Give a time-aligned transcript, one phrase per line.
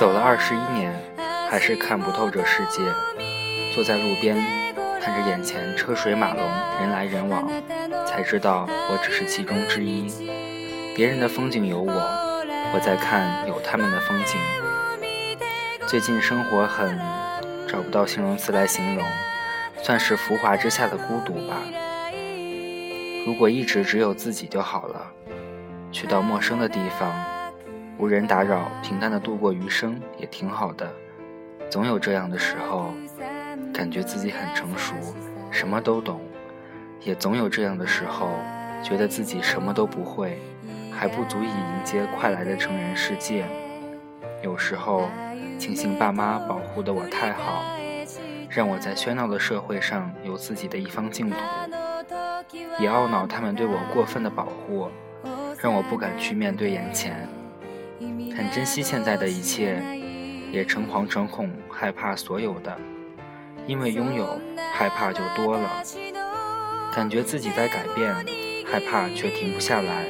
[0.00, 0.90] 走了二十一年，
[1.50, 2.80] 还是看不透这世界。
[3.74, 4.34] 坐在路边，
[4.98, 6.42] 看着眼前车水马龙，
[6.80, 7.46] 人来人往，
[8.06, 10.10] 才知道我只是其中之一。
[10.96, 14.40] 别人的风景有我，我在看有他们的风景。
[15.86, 16.98] 最近生活很，
[17.68, 19.04] 找不到形容词来形容，
[19.82, 21.58] 算是浮华之下的孤独吧。
[23.26, 25.12] 如果一直只有自己就好了，
[25.92, 27.12] 去到陌生的地方，
[28.00, 30.90] 无人打扰，平淡的度过余生也挺好的。
[31.68, 32.94] 总有这样的时候，
[33.74, 34.94] 感觉自己很成熟，
[35.50, 36.16] 什么都懂；
[37.02, 38.30] 也总有这样的时候，
[38.82, 40.38] 觉得自己什么都不会，
[40.90, 43.44] 还不足以迎接快来的成人世界。
[44.42, 45.10] 有时候，
[45.58, 47.62] 庆幸爸妈保护的我太好，
[48.48, 51.36] 让我在喧闹的社会上有自己的一方净土。
[52.78, 54.88] 也懊恼他们对我过分的保护，
[55.62, 57.28] 让我不敢去面对眼前。
[58.52, 59.80] 珍惜现在的一切，
[60.50, 62.76] 也诚惶诚恐，害怕所有的，
[63.64, 64.40] 因为拥有，
[64.74, 65.82] 害怕就多了。
[66.92, 68.12] 感觉自己在改变，
[68.66, 70.04] 害怕却停不下来。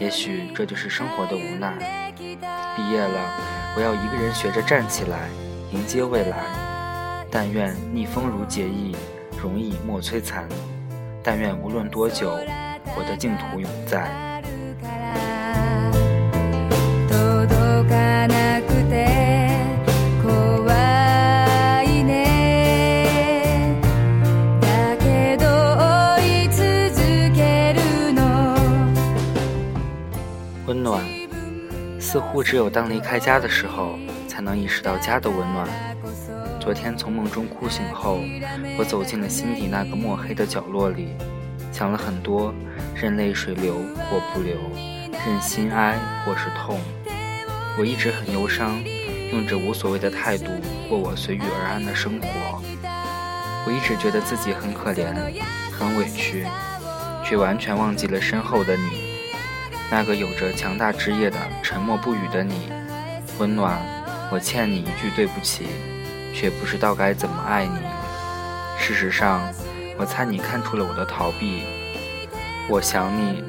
[0.00, 2.14] 也许这就是生活的无奈。
[2.74, 5.28] 毕业了，我要一个人学着站起来，
[5.70, 7.26] 迎接未来。
[7.30, 8.96] 但愿逆风如解意，
[9.38, 10.48] 容易莫摧残。
[11.22, 12.30] 但愿无论多久，
[12.96, 14.27] 我的净土永在。
[30.88, 31.04] 暖，
[32.00, 35.68] 似乎只有当离开家的时候，才能意识到家的温暖。
[36.58, 38.20] 昨天从梦中哭醒后，
[38.78, 41.08] 我走进了心底那个墨黑的角落里，
[41.72, 42.54] 想了很多，
[42.94, 43.74] 任泪水流
[44.08, 44.56] 或不流，
[45.26, 46.80] 任心哀或是痛。
[47.78, 48.82] 我一直很忧伤，
[49.30, 50.46] 用着无所谓的态度
[50.88, 52.62] 过我随遇而安的生活。
[53.66, 55.14] 我一直觉得自己很可怜，
[55.70, 56.46] 很委屈，
[57.22, 59.07] 却完全忘记了身后的你，
[59.90, 62.70] 那个有着强大枝叶的沉默不语的你。
[63.38, 63.78] 温暖，
[64.30, 65.66] 我欠你一句对不起。
[66.34, 67.80] 却不知道该怎么爱你。
[68.78, 69.40] 事实上，
[69.96, 71.64] 我猜你看出了我的逃避。
[72.68, 73.42] 我想你，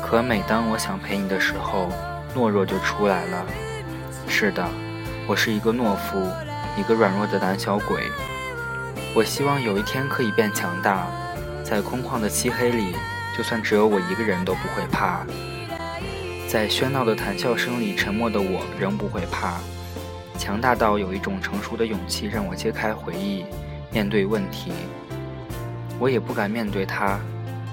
[0.00, 1.90] 可每当我想陪你的时候，
[2.36, 3.44] 懦弱就出来了。
[4.28, 4.64] 是的，
[5.26, 6.30] 我是一个懦夫，
[6.76, 8.04] 一个软弱的胆小鬼。
[9.14, 11.08] 我希望有一天可以变强大，
[11.64, 12.94] 在空旷的漆黑里，
[13.36, 15.26] 就算只有我一个人都不会怕。
[16.48, 19.58] 在喧闹的谈笑声里，沉默的我仍不会怕。
[20.38, 23.44] 强大到有一种成熟的勇气，让我揭开回忆，
[23.92, 24.72] 面对问题。
[25.98, 27.20] 我也不敢面对他，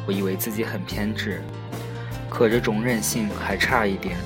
[0.06, 1.42] 我以为自己很偏执，
[2.30, 4.18] 可这种任性还差一点，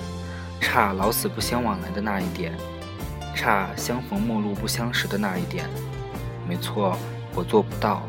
[0.59, 2.51] 差老死不相往来的那一点，
[3.35, 5.69] 差相逢陌路不相识的那一点。
[6.47, 6.97] 没错，
[7.35, 8.01] 我做不到，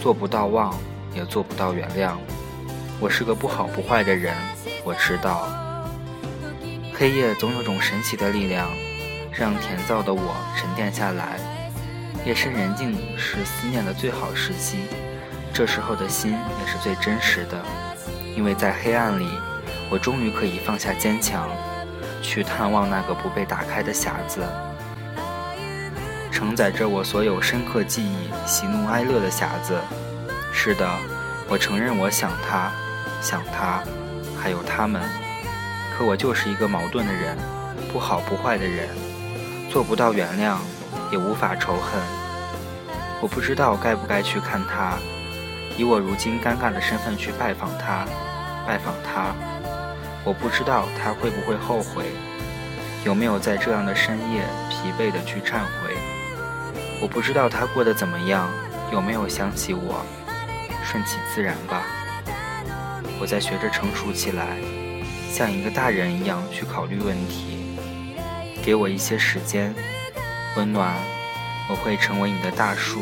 [0.00, 0.72] 做不到忘，
[1.16, 2.12] 也做不到原谅。
[3.00, 4.36] 我是个不好不坏的人，
[4.84, 5.48] 我知道。
[7.00, 8.68] 黑夜总有种神奇的力量。
[9.32, 11.38] 让甜燥的我沉淀下来。
[12.26, 14.80] 夜深人静是思念的最好时机，
[15.50, 17.64] 这时候的心也是最真实的，
[18.36, 19.26] 因为在黑暗里，
[19.88, 21.48] 我终于可以放下坚强，
[22.20, 24.46] 去探望那个不被打开的匣子，
[26.30, 29.80] 承载着我所有深刻记忆、喜怒哀乐的匣子。
[30.52, 30.86] 是的，
[31.48, 32.70] 我承认我想他，
[33.22, 33.82] 想他，
[34.38, 35.00] 还有他们。
[36.00, 37.36] 可我就是一个矛盾的人，
[37.92, 38.88] 不好不坏的人。
[39.68, 40.56] 做不到原谅，
[41.12, 42.00] 也无法仇恨。
[43.20, 44.94] 我不知道该不该去看他，
[45.76, 48.06] 以我如今尴尬的身份去拜访他，
[48.66, 49.34] 拜访他。
[50.24, 52.06] 我不知道他会不会后悔，
[53.04, 54.40] 有没有在这样的深夜
[54.70, 55.98] 疲惫的去忏悔。
[57.02, 58.48] 我不知道他过得怎么样，
[58.90, 60.02] 有没有想起我。
[60.82, 61.82] 顺其自然吧。
[63.20, 64.56] 我在学着成熟起来，
[65.32, 67.56] 像一个大人一样去考虑问题。
[68.62, 69.74] 给我一些时间，
[70.56, 70.94] 温暖，
[71.70, 73.00] 我会成为你的大树，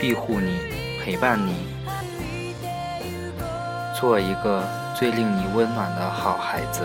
[0.00, 0.58] 庇护你，
[1.04, 1.54] 陪伴你，
[4.00, 4.68] 做一个
[4.98, 6.82] 最令你温暖的好孩子。